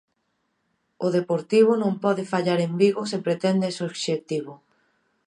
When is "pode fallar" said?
2.03-2.59